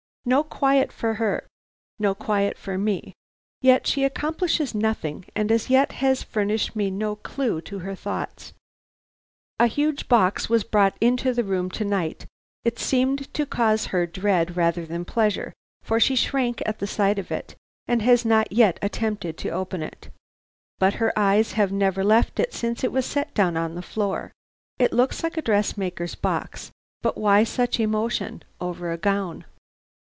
No 0.23 0.43
quiet 0.43 0.91
for 0.91 1.15
her, 1.15 1.47
no 1.97 2.13
quiet 2.13 2.55
for 2.55 2.77
me, 2.77 3.11
yet 3.59 3.87
she 3.87 4.03
accomplishes 4.03 4.75
nothing, 4.75 5.25
and 5.35 5.51
as 5.51 5.67
yet 5.67 5.93
has 5.93 6.21
furnished 6.21 6.75
me 6.75 6.91
no 6.91 7.15
clue 7.15 7.59
to 7.61 7.79
her 7.79 7.95
thoughts. 7.95 8.53
"A 9.59 9.65
huge 9.65 10.07
box 10.07 10.47
was 10.47 10.63
brought 10.63 10.95
into 11.01 11.33
the 11.33 11.43
room 11.43 11.71
to 11.71 11.83
night. 11.83 12.27
It 12.63 12.77
seemed 12.77 13.33
to 13.33 13.47
cause 13.47 13.87
her 13.87 14.05
dread 14.05 14.55
rather 14.55 14.85
than 14.85 15.05
pleasure, 15.05 15.53
for 15.81 15.99
she 15.99 16.15
shrank 16.15 16.61
at 16.67 16.87
sight 16.87 17.17
of 17.17 17.31
it, 17.31 17.55
and 17.87 18.03
has 18.03 18.23
not 18.23 18.51
yet 18.51 18.77
attempted 18.83 19.39
to 19.39 19.49
open 19.49 19.81
it. 19.81 20.09
But 20.77 20.93
her 20.93 21.11
eyes 21.17 21.53
have 21.53 21.71
never 21.71 22.03
left 22.03 22.39
it 22.39 22.53
since 22.53 22.83
it 22.83 22.91
was 22.91 23.07
set 23.07 23.33
down 23.33 23.57
on 23.57 23.73
the 23.73 23.81
floor. 23.81 24.33
It 24.77 24.93
looks 24.93 25.23
like 25.23 25.35
a 25.37 25.41
dressmaker's 25.41 26.13
box, 26.13 26.69
but 27.01 27.17
why 27.17 27.43
such 27.43 27.79
emotion 27.79 28.43
over 28.59 28.91
a 28.91 28.99
gown? 28.99 29.45